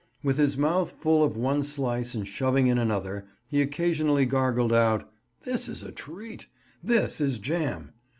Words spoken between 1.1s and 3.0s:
of one slice and shoving in